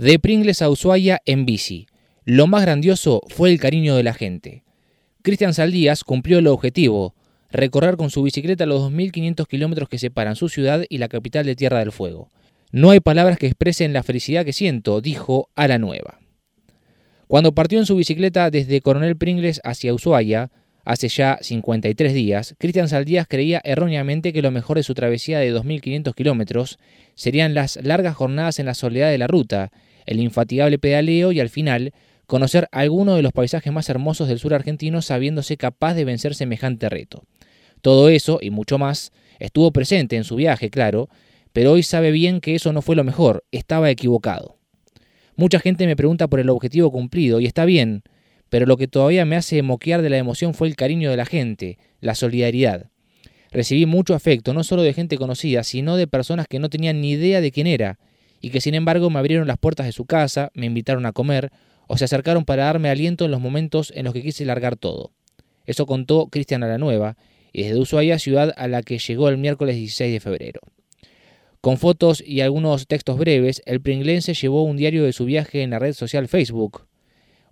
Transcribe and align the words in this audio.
De 0.00 0.18
Pringles 0.18 0.62
a 0.62 0.70
Ushuaia 0.70 1.20
en 1.26 1.44
bici. 1.44 1.86
Lo 2.24 2.46
más 2.46 2.62
grandioso 2.62 3.20
fue 3.28 3.50
el 3.50 3.60
cariño 3.60 3.96
de 3.96 4.02
la 4.02 4.14
gente. 4.14 4.64
Cristian 5.20 5.52
Saldías 5.52 6.04
cumplió 6.04 6.38
el 6.38 6.46
objetivo, 6.46 7.14
recorrer 7.50 7.98
con 7.98 8.08
su 8.08 8.22
bicicleta 8.22 8.64
los 8.64 8.90
2.500 8.90 9.46
kilómetros 9.46 9.90
que 9.90 9.98
separan 9.98 10.36
su 10.36 10.48
ciudad 10.48 10.84
y 10.88 10.96
la 10.96 11.08
capital 11.08 11.44
de 11.44 11.54
Tierra 11.54 11.80
del 11.80 11.92
Fuego. 11.92 12.30
No 12.72 12.88
hay 12.88 13.00
palabras 13.00 13.36
que 13.36 13.46
expresen 13.46 13.92
la 13.92 14.02
felicidad 14.02 14.46
que 14.46 14.54
siento, 14.54 15.02
dijo 15.02 15.50
a 15.54 15.68
la 15.68 15.76
nueva. 15.76 16.18
Cuando 17.26 17.52
partió 17.54 17.78
en 17.78 17.84
su 17.84 17.94
bicicleta 17.94 18.50
desde 18.50 18.80
Coronel 18.80 19.18
Pringles 19.18 19.60
hacia 19.64 19.92
Ushuaia, 19.92 20.50
hace 20.86 21.08
ya 21.08 21.36
53 21.42 22.14
días, 22.14 22.54
Cristian 22.56 22.88
Saldías 22.88 23.26
creía 23.28 23.60
erróneamente 23.64 24.32
que 24.32 24.40
lo 24.40 24.50
mejor 24.50 24.78
de 24.78 24.82
su 24.82 24.94
travesía 24.94 25.40
de 25.40 25.54
2.500 25.54 26.14
kilómetros 26.14 26.78
serían 27.16 27.52
las 27.52 27.78
largas 27.82 28.16
jornadas 28.16 28.58
en 28.58 28.64
la 28.64 28.72
soledad 28.72 29.10
de 29.10 29.18
la 29.18 29.26
ruta, 29.26 29.70
el 30.10 30.20
infatigable 30.20 30.78
pedaleo 30.78 31.30
y 31.30 31.38
al 31.38 31.48
final 31.48 31.94
conocer 32.26 32.68
alguno 32.72 33.14
de 33.14 33.22
los 33.22 33.32
paisajes 33.32 33.72
más 33.72 33.88
hermosos 33.88 34.26
del 34.28 34.40
sur 34.40 34.52
argentino 34.52 35.02
sabiéndose 35.02 35.56
capaz 35.56 35.94
de 35.94 36.04
vencer 36.04 36.34
semejante 36.34 36.88
reto. 36.88 37.22
Todo 37.80 38.08
eso 38.08 38.40
y 38.42 38.50
mucho 38.50 38.76
más 38.76 39.12
estuvo 39.38 39.70
presente 39.72 40.16
en 40.16 40.24
su 40.24 40.34
viaje, 40.34 40.68
claro, 40.68 41.08
pero 41.52 41.72
hoy 41.72 41.84
sabe 41.84 42.10
bien 42.10 42.40
que 42.40 42.56
eso 42.56 42.72
no 42.72 42.82
fue 42.82 42.96
lo 42.96 43.04
mejor, 43.04 43.44
estaba 43.52 43.88
equivocado. 43.88 44.58
Mucha 45.36 45.60
gente 45.60 45.86
me 45.86 45.96
pregunta 45.96 46.26
por 46.26 46.40
el 46.40 46.50
objetivo 46.50 46.90
cumplido 46.90 47.38
y 47.38 47.46
está 47.46 47.64
bien, 47.64 48.02
pero 48.48 48.66
lo 48.66 48.76
que 48.76 48.88
todavía 48.88 49.24
me 49.24 49.36
hace 49.36 49.62
moquear 49.62 50.02
de 50.02 50.10
la 50.10 50.18
emoción 50.18 50.54
fue 50.54 50.66
el 50.66 50.74
cariño 50.74 51.08
de 51.10 51.16
la 51.16 51.24
gente, 51.24 51.78
la 52.00 52.16
solidaridad. 52.16 52.90
Recibí 53.52 53.86
mucho 53.86 54.14
afecto, 54.14 54.54
no 54.54 54.64
solo 54.64 54.82
de 54.82 54.92
gente 54.92 55.18
conocida, 55.18 55.62
sino 55.62 55.96
de 55.96 56.08
personas 56.08 56.48
que 56.48 56.58
no 56.58 56.68
tenían 56.68 57.00
ni 57.00 57.12
idea 57.12 57.40
de 57.40 57.52
quién 57.52 57.68
era, 57.68 57.98
y 58.40 58.50
que 58.50 58.60
sin 58.60 58.74
embargo 58.74 59.10
me 59.10 59.18
abrieron 59.18 59.46
las 59.46 59.58
puertas 59.58 59.86
de 59.86 59.92
su 59.92 60.06
casa, 60.06 60.50
me 60.54 60.66
invitaron 60.66 61.06
a 61.06 61.12
comer, 61.12 61.50
o 61.86 61.96
se 61.96 62.04
acercaron 62.04 62.44
para 62.44 62.64
darme 62.64 62.88
aliento 62.88 63.24
en 63.24 63.30
los 63.30 63.40
momentos 63.40 63.92
en 63.94 64.04
los 64.04 64.14
que 64.14 64.22
quise 64.22 64.44
largar 64.44 64.76
todo. 64.76 65.12
Eso 65.66 65.86
contó 65.86 66.28
Cristian 66.28 66.62
a 66.62 66.68
la 66.68 66.78
Nueva, 66.78 67.16
y 67.52 67.64
desde 67.64 67.78
Ushuaia, 67.78 68.18
ciudad 68.18 68.54
a 68.56 68.68
la 68.68 68.82
que 68.82 68.98
llegó 68.98 69.28
el 69.28 69.38
miércoles 69.38 69.76
16 69.76 70.12
de 70.12 70.20
febrero. 70.20 70.60
Con 71.60 71.76
fotos 71.76 72.22
y 72.24 72.40
algunos 72.40 72.86
textos 72.86 73.18
breves, 73.18 73.60
el 73.66 73.82
pringlense 73.82 74.32
llevó 74.32 74.62
un 74.62 74.76
diario 74.78 75.04
de 75.04 75.12
su 75.12 75.26
viaje 75.26 75.62
en 75.62 75.70
la 75.70 75.78
red 75.78 75.92
social 75.92 76.26
Facebook. 76.26 76.86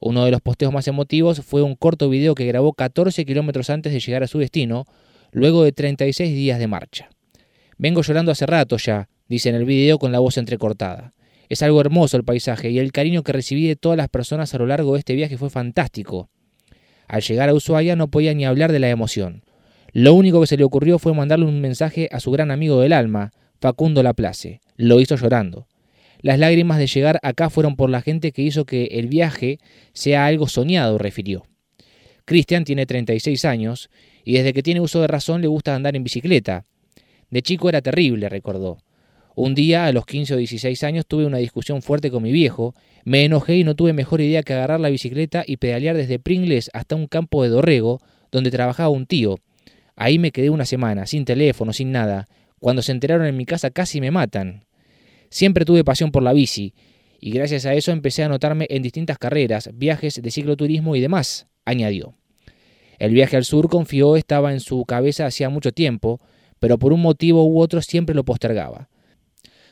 Uno 0.01 0.25
de 0.25 0.31
los 0.31 0.41
posteos 0.41 0.73
más 0.73 0.89
emotivos 0.89 1.43
fue 1.43 1.63
un 1.63 1.75
corto 1.75 2.09
video 2.09 2.35
que 2.35 2.47
grabó 2.47 2.73
14 2.73 3.27
kilómetros 3.27 3.69
antes 3.69 3.93
de 3.93 4.01
llegar 4.01 4.23
a 4.23 4.29
su 4.29 4.39
destino, 4.39 4.87
luego 5.31 5.63
de 5.63 5.73
36 5.73 6.33
días 6.33 6.59
de 6.59 6.69
marcha. 6.69 7.11
Vengo 7.77 8.03
llorando 8.03 8.33
hace 8.33 8.47
rato 8.47 8.79
ya, 8.79 9.09
dice 9.29 9.49
en 9.49 9.55
el 9.55 9.65
video 9.65 9.99
con 9.99 10.13
la 10.13 10.19
voz 10.19 10.39
entrecortada. 10.39 11.13
Es 11.49 11.63
algo 11.63 11.81
hermoso 11.81 12.17
el 12.17 12.25
paisaje 12.25 12.71
y 12.71 12.79
el 12.79 12.93
cariño 12.93 13.23
que 13.23 13.33
recibí 13.33 13.67
de 13.67 13.77
todas 13.77 13.97
las 13.97 14.09
personas 14.09 14.55
a 14.55 14.59
lo 14.59 14.67
largo 14.67 14.93
de 14.93 14.99
este 14.99 15.15
viaje 15.15 15.39
fue 15.39 15.51
fantástico. 15.51 16.29
Al 17.07 17.23
llegar 17.23 17.49
a 17.49 17.55
Ushuaia 17.55 17.97
no 17.97 18.09
podía 18.09 18.35
ni 18.35 18.45
hablar 18.45 18.71
de 18.73 18.81
la 18.81 18.91
emoción. 18.91 19.43
Lo 19.93 20.13
único 20.13 20.41
que 20.41 20.47
se 20.47 20.59
le 20.59 20.65
ocurrió 20.65 20.99
fue 20.99 21.15
mandarle 21.15 21.47
un 21.47 21.61
mensaje 21.61 22.09
a 22.13 22.21
su 22.21 22.31
gran 22.31 22.51
amigo 22.51 22.81
del 22.81 22.93
alma, 22.93 23.33
Facundo 23.61 24.03
Laplace. 24.03 24.61
Lo 24.77 25.01
hizo 25.01 25.17
llorando. 25.17 25.67
Las 26.21 26.39
lágrimas 26.39 26.79
de 26.79 26.87
llegar 26.87 27.19
acá 27.23 27.49
fueron 27.49 27.77
por 27.77 27.89
la 27.89 28.03
gente 28.03 28.33
que 28.33 28.43
hizo 28.43 28.67
que 28.67 28.87
el 28.93 29.07
viaje 29.07 29.59
sea 29.93 30.27
algo 30.27 30.49
soñado, 30.49 30.99
refirió. 30.99 31.47
Cristian 32.25 32.65
tiene 32.65 32.85
36 32.85 33.45
años 33.47 33.89
y 34.25 34.35
desde 34.35 34.53
que 34.53 34.63
tiene 34.63 34.81
uso 34.81 35.01
de 35.01 35.07
razón 35.07 35.41
le 35.41 35.47
gusta 35.47 35.75
andar 35.75 35.97
en 35.97 36.05
bicicleta. 36.05 36.67
De 37.31 37.41
chico 37.41 37.69
era 37.71 37.81
terrible, 37.81 38.29
recordó. 38.29 38.79
Un 39.41 39.55
día, 39.55 39.87
a 39.87 39.93
los 39.93 40.05
15 40.05 40.35
o 40.35 40.37
16 40.37 40.83
años, 40.83 41.07
tuve 41.07 41.25
una 41.25 41.39
discusión 41.39 41.81
fuerte 41.81 42.11
con 42.11 42.25
mi 42.25 42.33
viejo, 42.33 42.75
me 43.05 43.25
enojé 43.25 43.55
y 43.59 43.63
no 43.63 43.77
tuve 43.77 43.93
mejor 43.93 44.21
idea 44.21 44.43
que 44.43 44.53
agarrar 44.53 44.81
la 44.81 44.89
bicicleta 44.89 45.45
y 45.47 45.59
pedalear 45.59 45.97
desde 45.97 46.19
Pringles 46.19 46.71
hasta 46.73 46.97
un 46.97 47.07
campo 47.07 47.45
de 47.45 47.49
Dorrego, 47.49 48.01
donde 48.33 48.51
trabajaba 48.51 48.89
un 48.89 49.07
tío. 49.07 49.39
Ahí 49.95 50.19
me 50.19 50.33
quedé 50.33 50.51
una 50.51 50.65
semana, 50.65 51.07
sin 51.07 51.25
teléfono, 51.25 51.73
sin 51.73 51.93
nada. 51.93 52.27
Cuando 52.59 52.83
se 52.83 52.91
enteraron 52.91 53.29
en 53.29 53.37
mi 53.37 53.47
casa 53.47 53.71
casi 53.71 54.01
me 54.01 54.11
matan. 54.11 54.65
Siempre 55.31 55.65
tuve 55.65 55.85
pasión 55.85 56.11
por 56.11 56.25
la 56.25 56.33
bici, 56.33 56.75
y 57.21 57.31
gracias 57.31 57.65
a 57.65 57.75
eso 57.75 57.93
empecé 57.93 58.25
a 58.25 58.27
anotarme 58.27 58.67
en 58.71 58.83
distintas 58.83 59.19
carreras, 59.19 59.71
viajes 59.73 60.21
de 60.21 60.33
cicloturismo 60.33 60.97
y 60.97 61.01
demás, 61.01 61.47
añadió. 61.65 62.13
El 62.99 63.13
viaje 63.13 63.37
al 63.37 63.45
sur, 63.45 63.69
confió, 63.69 64.17
estaba 64.17 64.53
en 64.53 64.59
su 64.59 64.85
cabeza 64.85 65.27
hacía 65.27 65.49
mucho 65.49 65.71
tiempo, 65.71 66.21
pero 66.59 66.77
por 66.81 66.93
un 66.93 67.03
motivo 67.03 67.47
u 67.47 67.61
otro 67.61 67.81
siempre 67.83 68.17
lo 68.17 68.25
postergaba. 68.25 68.89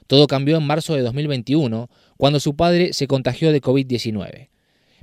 Todo 0.07 0.27
cambió 0.27 0.57
en 0.57 0.67
marzo 0.67 0.95
de 0.95 1.03
2021, 1.03 1.89
cuando 2.17 2.41
su 2.41 2.55
padre 2.55 2.93
se 2.93 3.07
contagió 3.07 3.53
de 3.53 3.61
COVID-19. 3.61 4.49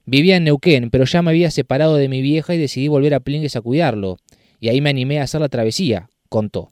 Vivía 0.06 0.38
en 0.38 0.46
Neuquén, 0.46 0.90
pero 0.90 1.06
ya 1.06 1.22
me 1.22 1.31
había 1.31 1.52
separado 1.52 1.96
de 1.96 2.09
mi 2.09 2.22
vieja 2.22 2.53
y 2.56 2.58
decidí 2.58 2.88
volver 2.88 3.13
a 3.13 3.19
Plingues 3.19 3.56
a 3.56 3.62
cuidarlo, 3.62 4.18
y 4.59 4.69
ahí 4.69 4.81
me 4.81 4.90
animé 4.90 5.19
a 5.19 5.24
hacer 5.24 5.42
la 5.42 5.50
travesía, 5.50 6.09
contó. 6.30 6.69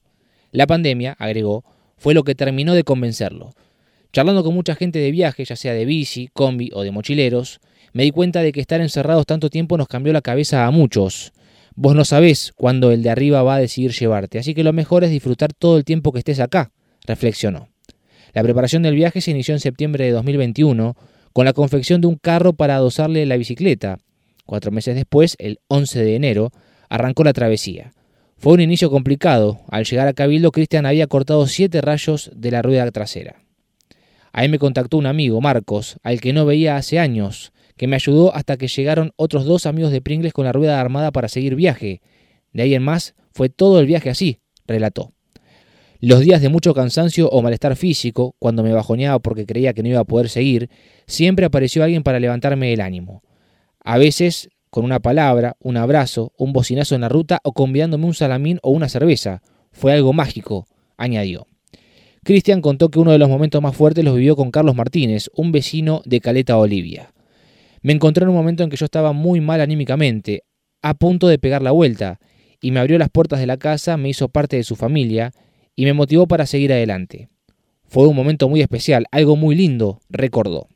La 0.51 0.67
pandemia, 0.67 1.15
agregó, 1.17 1.63
fue 1.97 2.13
lo 2.13 2.23
que 2.23 2.35
terminó 2.35 2.73
de 2.73 2.83
convencerlo. 2.83 3.53
Charlando 4.11 4.43
con 4.43 4.53
mucha 4.53 4.75
gente 4.75 4.99
de 4.99 5.11
viaje, 5.11 5.45
ya 5.45 5.55
sea 5.55 5.73
de 5.73 5.85
bici, 5.85 6.29
combi 6.33 6.69
o 6.73 6.83
de 6.83 6.91
mochileros, 6.91 7.61
me 7.93 8.03
di 8.03 8.11
cuenta 8.11 8.41
de 8.41 8.51
que 8.51 8.61
estar 8.61 8.81
encerrados 8.81 9.25
tanto 9.25 9.49
tiempo 9.49 9.77
nos 9.77 9.87
cambió 9.87 10.11
la 10.11 10.21
cabeza 10.21 10.65
a 10.65 10.71
muchos. 10.71 11.33
Vos 11.75 11.95
no 11.95 12.03
sabés 12.03 12.51
cuándo 12.55 12.91
el 12.91 13.03
de 13.03 13.09
arriba 13.09 13.43
va 13.43 13.55
a 13.55 13.59
decidir 13.59 13.91
llevarte, 13.91 14.39
así 14.39 14.53
que 14.53 14.63
lo 14.63 14.73
mejor 14.73 15.03
es 15.05 15.09
disfrutar 15.09 15.53
todo 15.53 15.77
el 15.77 15.85
tiempo 15.85 16.11
que 16.11 16.19
estés 16.19 16.39
acá, 16.41 16.71
reflexionó. 17.05 17.70
La 18.33 18.43
preparación 18.43 18.83
del 18.83 18.95
viaje 18.95 19.21
se 19.21 19.31
inició 19.31 19.53
en 19.53 19.59
septiembre 19.59 20.05
de 20.05 20.11
2021 20.11 20.95
con 21.33 21.45
la 21.45 21.53
confección 21.53 22.01
de 22.01 22.07
un 22.07 22.15
carro 22.15 22.53
para 22.53 22.75
adosarle 22.75 23.25
la 23.25 23.37
bicicleta. 23.37 23.99
Cuatro 24.45 24.71
meses 24.71 24.95
después, 24.95 25.35
el 25.39 25.59
11 25.67 26.03
de 26.03 26.15
enero, 26.15 26.51
arrancó 26.89 27.23
la 27.23 27.33
travesía. 27.33 27.93
Fue 28.37 28.53
un 28.53 28.61
inicio 28.61 28.89
complicado. 28.89 29.61
Al 29.69 29.85
llegar 29.85 30.07
a 30.07 30.13
Cabildo, 30.13 30.51
Cristian 30.51 30.85
había 30.85 31.07
cortado 31.07 31.45
siete 31.47 31.79
rayos 31.81 32.31
de 32.35 32.51
la 32.51 32.61
rueda 32.61 32.89
trasera. 32.91 33.43
Ahí 34.33 34.49
me 34.49 34.59
contactó 34.59 34.97
un 34.97 35.05
amigo, 35.05 35.41
Marcos, 35.41 35.97
al 36.03 36.21
que 36.21 36.33
no 36.33 36.45
veía 36.45 36.77
hace 36.77 36.99
años, 36.99 37.51
que 37.77 37.87
me 37.87 37.95
ayudó 37.95 38.33
hasta 38.33 38.57
que 38.57 38.67
llegaron 38.67 39.11
otros 39.15 39.45
dos 39.45 39.65
amigos 39.65 39.91
de 39.91 40.01
Pringles 40.01 40.33
con 40.33 40.45
la 40.45 40.53
rueda 40.53 40.79
armada 40.79 41.11
para 41.11 41.27
seguir 41.27 41.55
viaje. 41.55 42.01
De 42.53 42.63
ahí 42.63 42.73
en 42.73 42.83
más, 42.83 43.13
fue 43.33 43.49
todo 43.49 43.79
el 43.79 43.85
viaje 43.85 44.09
así, 44.09 44.39
relató. 44.65 45.13
Los 46.03 46.21
días 46.21 46.41
de 46.41 46.49
mucho 46.49 46.73
cansancio 46.73 47.29
o 47.29 47.43
malestar 47.43 47.75
físico, 47.75 48.35
cuando 48.39 48.63
me 48.63 48.73
bajoneaba 48.73 49.19
porque 49.19 49.45
creía 49.45 49.73
que 49.73 49.83
no 49.83 49.89
iba 49.89 49.99
a 49.99 50.03
poder 50.03 50.29
seguir, 50.29 50.67
siempre 51.05 51.45
apareció 51.45 51.83
alguien 51.83 52.01
para 52.01 52.19
levantarme 52.19 52.73
el 52.73 52.81
ánimo. 52.81 53.21
A 53.83 53.99
veces 53.99 54.49
con 54.71 54.83
una 54.83 54.99
palabra, 54.99 55.57
un 55.59 55.77
abrazo, 55.77 56.33
un 56.37 56.53
bocinazo 56.53 56.95
en 56.95 57.01
la 57.01 57.09
ruta 57.09 57.39
o 57.43 57.53
convidándome 57.53 58.05
un 58.05 58.15
salamín 58.15 58.57
o 58.63 58.71
una 58.71 58.89
cerveza. 58.89 59.43
Fue 59.71 59.93
algo 59.93 60.11
mágico, 60.11 60.65
añadió. 60.97 61.45
Cristian 62.23 62.61
contó 62.61 62.89
que 62.89 62.97
uno 62.97 63.11
de 63.11 63.19
los 63.19 63.29
momentos 63.29 63.61
más 63.61 63.75
fuertes 63.75 64.03
los 64.03 64.15
vivió 64.15 64.35
con 64.35 64.49
Carlos 64.49 64.75
Martínez, 64.75 65.29
un 65.35 65.51
vecino 65.51 66.01
de 66.05 66.19
Caleta 66.19 66.57
Olivia. 66.57 67.13
Me 67.83 67.93
encontré 67.93 68.23
en 68.23 68.29
un 68.29 68.35
momento 68.35 68.63
en 68.63 68.71
que 68.71 68.77
yo 68.77 68.85
estaba 68.85 69.13
muy 69.13 69.39
mal 69.39 69.61
anímicamente, 69.61 70.45
a 70.81 70.95
punto 70.95 71.27
de 71.27 71.37
pegar 71.37 71.61
la 71.61 71.71
vuelta, 71.71 72.19
y 72.59 72.71
me 72.71 72.79
abrió 72.79 72.97
las 72.97 73.09
puertas 73.09 73.39
de 73.39 73.45
la 73.45 73.57
casa, 73.57 73.97
me 73.97 74.09
hizo 74.09 74.29
parte 74.29 74.55
de 74.55 74.63
su 74.63 74.75
familia, 74.75 75.31
y 75.75 75.85
me 75.85 75.93
motivó 75.93 76.27
para 76.27 76.45
seguir 76.45 76.71
adelante. 76.73 77.29
Fue 77.87 78.07
un 78.07 78.15
momento 78.15 78.47
muy 78.47 78.61
especial, 78.61 79.05
algo 79.11 79.35
muy 79.35 79.55
lindo, 79.55 79.99
recordó. 80.09 80.67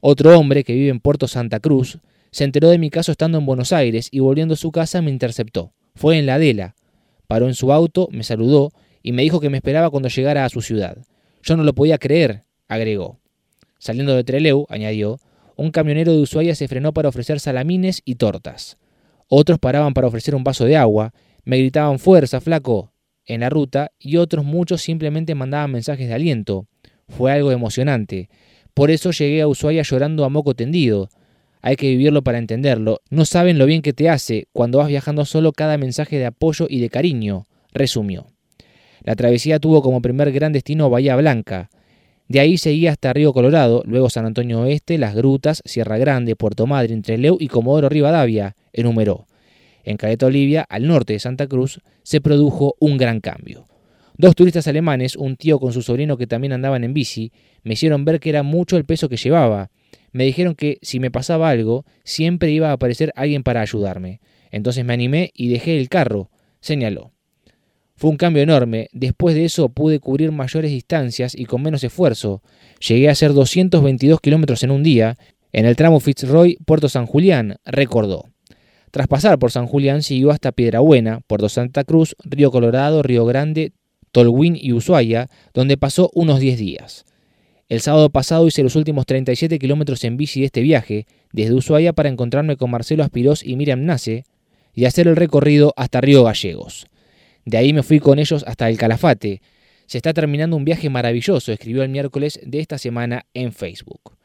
Otro 0.00 0.38
hombre 0.38 0.62
que 0.62 0.74
vive 0.74 0.90
en 0.90 1.00
Puerto 1.00 1.26
Santa 1.26 1.58
Cruz 1.60 1.98
se 2.30 2.44
enteró 2.44 2.68
de 2.68 2.78
mi 2.78 2.90
caso 2.90 3.12
estando 3.12 3.38
en 3.38 3.46
Buenos 3.46 3.72
Aires 3.72 4.08
y 4.12 4.20
volviendo 4.20 4.54
a 4.54 4.56
su 4.58 4.70
casa 4.70 5.02
me 5.02 5.10
interceptó. 5.10 5.72
Fue 5.94 6.18
en 6.18 6.26
la 6.26 6.34
Adela. 6.34 6.76
Paró 7.26 7.48
en 7.48 7.54
su 7.54 7.72
auto, 7.72 8.08
me 8.12 8.22
saludó 8.22 8.70
y 9.02 9.12
me 9.12 9.22
dijo 9.22 9.40
que 9.40 9.50
me 9.50 9.56
esperaba 9.56 9.90
cuando 9.90 10.08
llegara 10.08 10.44
a 10.44 10.48
su 10.48 10.60
ciudad. 10.60 10.98
Yo 11.42 11.56
no 11.56 11.64
lo 11.64 11.74
podía 11.74 11.98
creer, 11.98 12.42
agregó. 12.68 13.18
Saliendo 13.78 14.14
de 14.14 14.24
Treleu, 14.24 14.66
añadió, 14.68 15.18
un 15.56 15.70
camionero 15.70 16.12
de 16.12 16.20
Ushuaia 16.20 16.54
se 16.54 16.68
frenó 16.68 16.92
para 16.92 17.08
ofrecer 17.08 17.40
salamines 17.40 18.02
y 18.04 18.16
tortas. 18.16 18.76
Otros 19.28 19.58
paraban 19.58 19.94
para 19.94 20.06
ofrecer 20.06 20.34
un 20.34 20.44
vaso 20.44 20.64
de 20.64 20.76
agua, 20.76 21.12
me 21.44 21.58
gritaban 21.58 21.98
fuerza, 21.98 22.40
flaco, 22.40 22.92
en 23.26 23.40
la 23.40 23.50
ruta 23.50 23.90
y 23.98 24.16
otros 24.16 24.44
muchos 24.44 24.82
simplemente 24.82 25.34
mandaban 25.34 25.72
mensajes 25.72 26.08
de 26.08 26.14
aliento. 26.14 26.66
Fue 27.08 27.32
algo 27.32 27.52
emocionante. 27.52 28.28
Por 28.74 28.90
eso 28.90 29.10
llegué 29.10 29.42
a 29.42 29.48
Ushuaia 29.48 29.82
llorando 29.82 30.24
a 30.24 30.28
moco 30.28 30.54
tendido. 30.54 31.08
Hay 31.62 31.76
que 31.76 31.88
vivirlo 31.88 32.22
para 32.22 32.38
entenderlo. 32.38 33.00
No 33.10 33.24
saben 33.24 33.58
lo 33.58 33.66
bien 33.66 33.82
que 33.82 33.92
te 33.92 34.08
hace 34.08 34.48
cuando 34.52 34.78
vas 34.78 34.88
viajando 34.88 35.24
solo 35.24 35.52
cada 35.52 35.78
mensaje 35.78 36.18
de 36.18 36.26
apoyo 36.26 36.66
y 36.68 36.80
de 36.80 36.90
cariño, 36.90 37.46
resumió. 37.72 38.26
La 39.02 39.16
travesía 39.16 39.58
tuvo 39.58 39.82
como 39.82 40.02
primer 40.02 40.32
gran 40.32 40.52
destino 40.52 40.90
Bahía 40.90 41.16
Blanca. 41.16 41.70
De 42.28 42.40
ahí 42.40 42.58
seguía 42.58 42.90
hasta 42.90 43.12
Río 43.12 43.32
Colorado, 43.32 43.82
luego 43.86 44.10
San 44.10 44.26
Antonio 44.26 44.60
Oeste, 44.62 44.98
Las 44.98 45.14
Grutas, 45.14 45.62
Sierra 45.64 45.96
Grande, 45.96 46.34
Puerto 46.34 46.66
Madryn, 46.66 47.02
Treleu 47.02 47.36
y 47.38 47.48
Comodoro 47.48 47.88
Rivadavia, 47.88 48.56
enumeró. 48.72 49.26
En 49.86 49.96
Caleta 49.96 50.26
Olivia, 50.26 50.66
al 50.68 50.88
norte 50.88 51.12
de 51.12 51.20
Santa 51.20 51.46
Cruz, 51.46 51.80
se 52.02 52.20
produjo 52.20 52.74
un 52.80 52.98
gran 52.98 53.20
cambio. 53.20 53.66
Dos 54.18 54.34
turistas 54.34 54.66
alemanes, 54.66 55.14
un 55.14 55.36
tío 55.36 55.60
con 55.60 55.72
su 55.72 55.80
sobrino 55.80 56.16
que 56.16 56.26
también 56.26 56.52
andaban 56.52 56.82
en 56.82 56.92
bici, 56.92 57.30
me 57.62 57.74
hicieron 57.74 58.04
ver 58.04 58.18
que 58.18 58.30
era 58.30 58.42
mucho 58.42 58.76
el 58.76 58.84
peso 58.84 59.08
que 59.08 59.16
llevaba. 59.16 59.70
Me 60.10 60.24
dijeron 60.24 60.56
que 60.56 60.78
si 60.82 60.98
me 60.98 61.12
pasaba 61.12 61.50
algo, 61.50 61.84
siempre 62.02 62.50
iba 62.50 62.70
a 62.70 62.72
aparecer 62.72 63.12
alguien 63.14 63.44
para 63.44 63.60
ayudarme. 63.60 64.20
Entonces 64.50 64.84
me 64.84 64.92
animé 64.92 65.30
y 65.34 65.50
dejé 65.50 65.78
el 65.78 65.88
carro, 65.88 66.30
señaló. 66.60 67.12
Fue 67.94 68.10
un 68.10 68.16
cambio 68.16 68.42
enorme. 68.42 68.88
Después 68.92 69.36
de 69.36 69.44
eso 69.44 69.68
pude 69.68 70.00
cubrir 70.00 70.32
mayores 70.32 70.72
distancias 70.72 71.32
y 71.36 71.44
con 71.44 71.62
menos 71.62 71.84
esfuerzo. 71.84 72.42
Llegué 72.80 73.08
a 73.08 73.12
hacer 73.12 73.32
222 73.34 74.20
kilómetros 74.20 74.64
en 74.64 74.72
un 74.72 74.82
día. 74.82 75.16
En 75.52 75.64
el 75.64 75.76
tramo 75.76 76.00
Fitzroy, 76.00 76.58
Puerto 76.66 76.88
San 76.88 77.06
Julián, 77.06 77.58
recordó. 77.64 78.24
Tras 78.96 79.08
pasar 79.08 79.38
por 79.38 79.52
San 79.52 79.66
Julián, 79.66 80.02
siguió 80.02 80.30
hasta 80.30 80.52
Piedrabuena, 80.52 81.20
Puerto 81.26 81.50
Santa 81.50 81.84
Cruz, 81.84 82.16
Río 82.24 82.50
Colorado, 82.50 83.02
Río 83.02 83.26
Grande, 83.26 83.72
Tolwyn 84.10 84.56
y 84.58 84.72
Ushuaia, 84.72 85.28
donde 85.52 85.76
pasó 85.76 86.10
unos 86.14 86.40
10 86.40 86.58
días. 86.58 87.04
El 87.68 87.82
sábado 87.82 88.08
pasado 88.08 88.46
hice 88.46 88.62
los 88.62 88.74
últimos 88.74 89.04
37 89.04 89.58
kilómetros 89.58 90.02
en 90.04 90.16
bici 90.16 90.40
de 90.40 90.46
este 90.46 90.62
viaje, 90.62 91.06
desde 91.30 91.52
Ushuaia 91.52 91.92
para 91.92 92.08
encontrarme 92.08 92.56
con 92.56 92.70
Marcelo 92.70 93.04
Aspirós 93.04 93.44
y 93.44 93.56
Miriam 93.56 93.84
Nace, 93.84 94.24
y 94.72 94.86
hacer 94.86 95.08
el 95.08 95.16
recorrido 95.16 95.74
hasta 95.76 96.00
Río 96.00 96.24
Gallegos. 96.24 96.86
De 97.44 97.58
ahí 97.58 97.74
me 97.74 97.82
fui 97.82 98.00
con 98.00 98.18
ellos 98.18 98.44
hasta 98.46 98.66
el 98.70 98.78
Calafate. 98.78 99.42
Se 99.84 99.98
está 99.98 100.14
terminando 100.14 100.56
un 100.56 100.64
viaje 100.64 100.88
maravilloso, 100.88 101.52
escribió 101.52 101.82
el 101.82 101.90
miércoles 101.90 102.40
de 102.42 102.60
esta 102.60 102.78
semana 102.78 103.26
en 103.34 103.52
Facebook. 103.52 104.15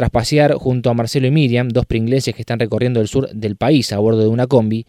Tras 0.00 0.08
pasear 0.08 0.54
junto 0.54 0.88
a 0.88 0.94
Marcelo 0.94 1.26
y 1.26 1.30
Miriam, 1.30 1.68
dos 1.68 1.84
pringleses 1.84 2.34
que 2.34 2.40
están 2.40 2.58
recorriendo 2.58 3.02
el 3.02 3.06
sur 3.06 3.28
del 3.34 3.56
país 3.56 3.92
a 3.92 3.98
bordo 3.98 4.22
de 4.22 4.28
una 4.28 4.46
combi, 4.46 4.86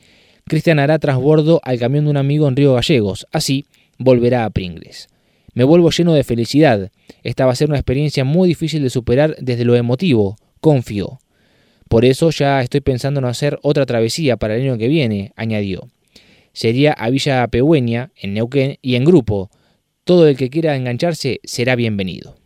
Cristian 0.48 0.80
hará 0.80 1.00
trasbordo 1.00 1.60
al 1.66 1.80
camión 1.80 2.06
de 2.06 2.12
un 2.12 2.16
amigo 2.16 2.48
en 2.48 2.56
Río 2.56 2.76
Gallegos. 2.76 3.28
Así, 3.34 3.66
volverá 3.98 4.46
a 4.46 4.50
Pringles. 4.52 5.10
Me 5.54 5.66
vuelvo 5.66 5.90
lleno 5.90 6.14
de 6.14 6.24
felicidad. 6.24 6.94
Esta 7.24 7.46
va 7.46 7.52
a 7.52 7.56
ser 7.58 7.68
una 7.68 7.78
experiencia 7.78 8.24
muy 8.24 8.48
difícil 8.48 8.84
de 8.84 8.90
superar 8.90 9.36
desde 9.42 9.66
lo 9.66 9.76
emotivo, 9.76 10.38
confío. 10.62 11.20
Por 11.90 12.06
eso 12.06 12.30
ya 12.30 12.62
estoy 12.62 12.80
pensando 12.80 13.20
en 13.20 13.26
hacer 13.26 13.60
otra 13.64 13.86
travesía 13.86 14.38
para 14.38 14.56
el 14.56 14.62
año 14.62 14.78
que 14.78 14.88
viene, 14.88 15.34
añadió 15.36 15.90
sería 16.54 16.94
a 16.94 17.10
Villa 17.10 17.46
Pehueña, 17.50 18.14
en 18.16 18.34
Neuquén, 18.34 18.78
y 18.82 18.96
en 18.96 19.04
grupo. 19.04 19.52
Todo 20.06 20.30
el 20.30 20.38
que 20.38 20.50
quiera 20.50 20.78
engancharse 20.78 21.42
será 21.44 21.76
bienvenido. 21.76 22.41